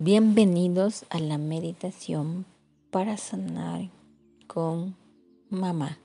[0.00, 2.46] Bienvenidos a la meditación
[2.90, 3.92] para sanar
[4.48, 4.96] con
[5.50, 5.98] mamá,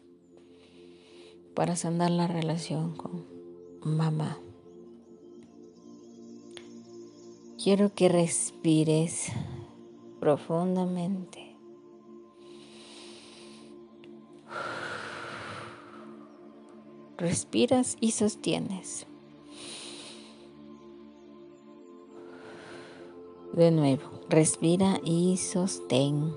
[1.55, 3.25] para sanar la relación con
[3.81, 4.37] mamá.
[7.57, 9.31] Quiero que respires
[10.19, 11.55] profundamente.
[17.17, 19.08] Respiras y sostienes.
[23.53, 26.31] De nuevo, respira y sostén.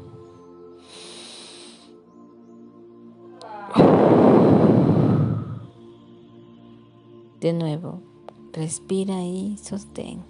[7.41, 8.01] De nuevo,
[8.53, 10.25] respira y sostén.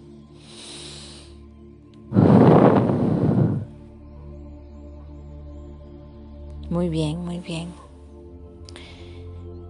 [6.68, 7.68] Muy bien, muy bien.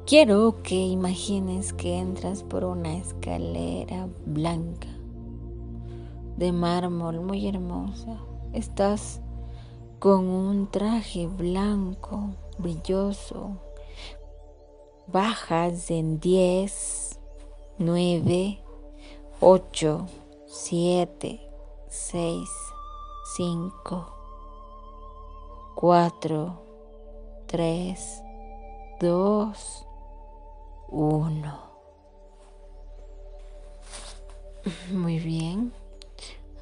[0.07, 4.92] Quiero que imagines que entras por una escalera blanca
[6.37, 8.19] de mármol muy hermosa.
[8.53, 9.21] Estás
[9.99, 13.57] con un traje blanco, brilloso.
[15.07, 17.21] Bajas en 10,
[17.79, 18.59] 9,
[19.41, 20.07] 8,
[20.47, 21.51] 7,
[21.89, 22.49] 6,
[23.37, 24.07] 5,
[25.75, 26.63] 4,
[27.47, 28.23] 3,
[29.01, 29.87] 2,
[30.89, 31.73] 1.
[34.93, 35.82] Muy bien.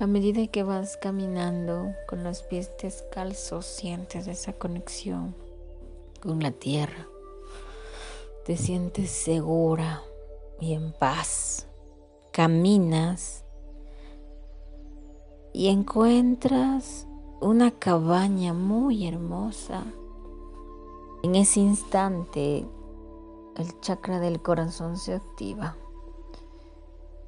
[0.00, 5.34] A medida que vas caminando con los pies descalzos, sientes esa conexión
[6.22, 7.06] con la tierra.
[8.46, 10.02] Te sientes segura
[10.58, 11.66] y en paz.
[12.32, 13.44] Caminas
[15.52, 17.06] y encuentras
[17.42, 19.84] una cabaña muy hermosa.
[21.22, 22.66] En ese instante,
[23.54, 25.76] el chakra del corazón se activa.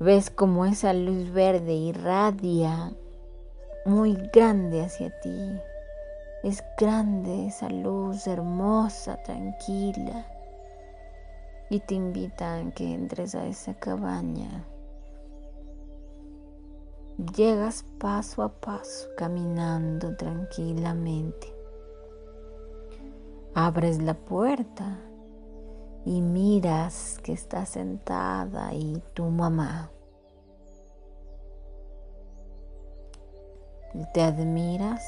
[0.03, 2.93] Ves como esa luz verde irradia
[3.85, 5.61] muy grande hacia ti.
[6.43, 10.27] Es grande esa luz hermosa, tranquila.
[11.71, 14.65] Y te invitan a que entres a esa cabaña.
[17.37, 21.55] Llegas paso a paso, caminando tranquilamente.
[23.55, 24.99] Abres la puerta
[26.05, 29.91] y miras que está sentada ahí tu mamá.
[34.15, 35.03] Te admiras.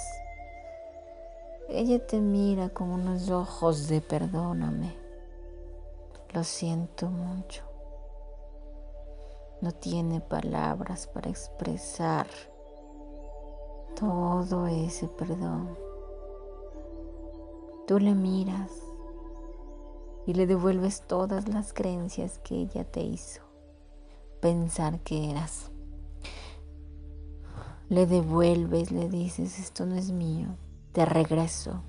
[1.69, 4.95] Ella te mira con unos ojos de perdóname.
[6.33, 7.63] Lo siento mucho.
[9.61, 12.27] No tiene palabras para expresar
[13.99, 15.79] todo ese perdón.
[17.87, 18.71] Tú le miras
[20.27, 23.45] y le devuelves todas las creencias que ella te hizo
[24.45, 25.71] pensar que eras.
[27.89, 30.49] Le devuelves, le dices, esto no es mío,
[30.93, 31.83] te regreso.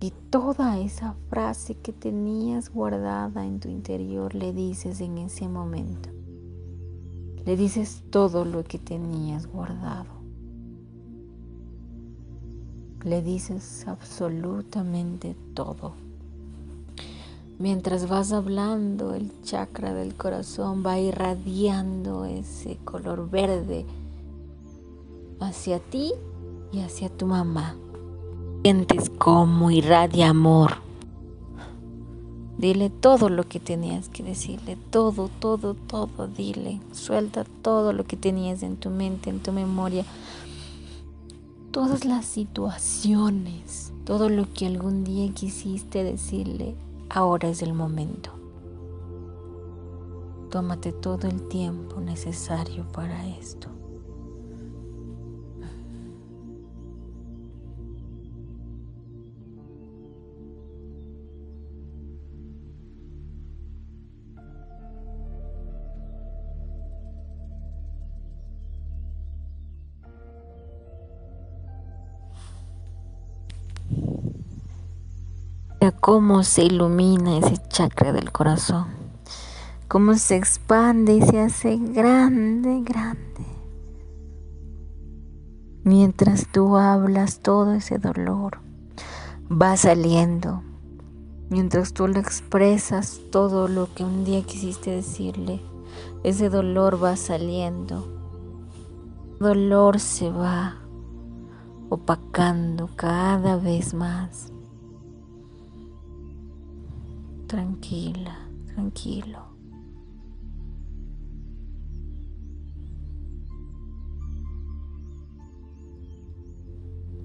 [0.00, 6.10] Y toda esa frase que tenías guardada en tu interior le dices en ese momento.
[7.46, 10.10] Le dices todo lo que tenías guardado.
[13.04, 15.94] Le dices absolutamente todo.
[17.58, 23.86] Mientras vas hablando, el chakra del corazón va irradiando ese color verde
[25.44, 26.12] hacia ti
[26.72, 27.76] y hacia tu mamá.
[28.62, 30.76] Sientes como irradia amor.
[32.58, 36.80] Dile todo lo que tenías que decirle, todo, todo, todo, dile.
[36.92, 40.04] Suelta todo lo que tenías en tu mente, en tu memoria.
[41.72, 46.76] Todas las situaciones, todo lo que algún día quisiste decirle,
[47.14, 48.30] Ahora es el momento.
[50.50, 53.68] Tómate todo el tiempo necesario para esto.
[75.92, 78.86] Cómo se ilumina ese chakra del corazón,
[79.88, 83.24] cómo se expande y se hace grande, grande.
[85.82, 88.60] Mientras tú hablas, todo ese dolor
[89.50, 90.62] va saliendo.
[91.50, 95.60] Mientras tú le expresas todo lo que un día quisiste decirle,
[96.22, 98.08] ese dolor va saliendo.
[99.34, 100.78] El dolor se va
[101.90, 104.53] opacando cada vez más
[107.54, 108.36] tranquila,
[108.66, 109.38] tranquilo.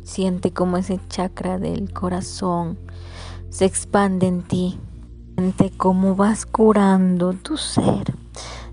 [0.03, 2.77] Siente como ese chakra del corazón
[3.49, 4.77] se expande en ti.
[5.35, 8.13] Siente cómo vas curando tu ser.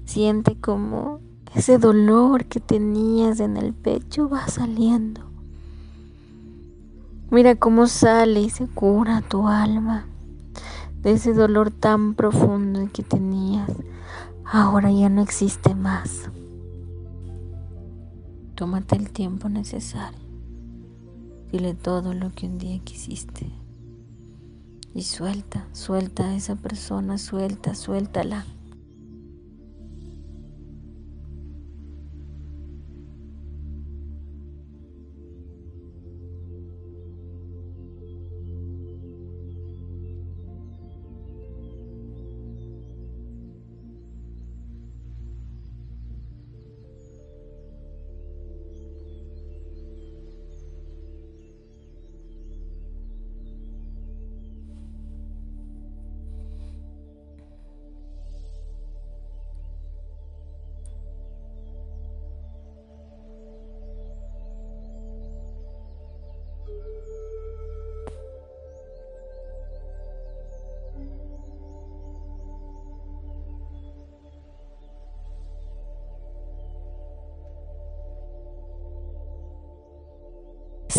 [0.05, 1.21] Siente cómo
[1.55, 5.23] ese dolor que tenías en el pecho va saliendo.
[7.31, 10.07] Mira cómo sale y se cura tu alma
[11.13, 13.71] ese dolor tan profundo que tenías.
[14.45, 16.31] Ahora ya no existe más.
[18.57, 20.19] Tómate el tiempo necesario.
[21.53, 23.53] Dile todo lo que un día quisiste.
[24.95, 28.45] Y suelta, suelta a esa persona, suelta, suéltala.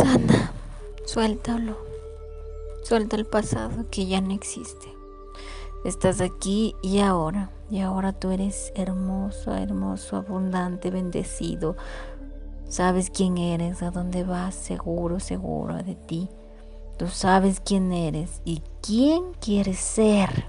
[0.07, 0.53] Sana,
[1.03, 1.75] suéltalo.
[2.81, 4.87] Suelta el pasado que ya no existe.
[5.83, 7.49] Estás aquí y ahora.
[7.69, 11.75] Y ahora tú eres hermoso, hermoso, abundante, bendecido.
[12.69, 16.29] Sabes quién eres, a dónde vas, seguro, seguro de ti.
[16.97, 20.45] Tú sabes quién eres y quién quieres ser.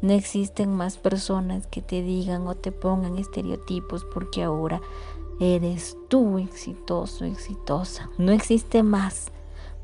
[0.00, 4.80] No existen más personas que te digan o te pongan estereotipos porque ahora
[5.40, 8.10] Eres tú exitoso, exitosa.
[8.18, 9.30] No existe más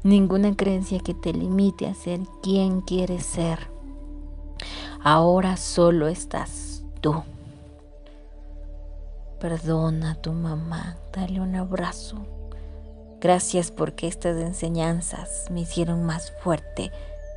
[0.02, 3.68] ninguna creencia que te limite a ser quien quieres ser.
[5.00, 7.22] Ahora solo estás tú.
[9.38, 12.16] Perdona a tu mamá, dale un abrazo.
[13.20, 16.90] Gracias porque estas enseñanzas me hicieron más fuerte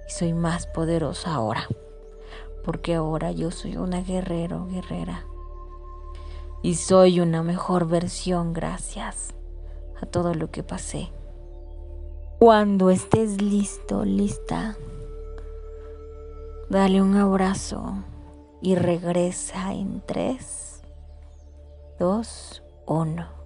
[0.08, 1.68] y soy más poderosa ahora.
[2.66, 5.27] Porque ahora yo soy una guerrero, guerrera
[6.62, 9.34] y soy una mejor versión gracias
[10.02, 11.12] a todo lo que pasé.
[12.40, 14.78] Cuando estés listo, lista,
[16.70, 18.04] dale un abrazo
[18.62, 20.82] y regresa en 3,
[22.00, 23.37] 2, 1.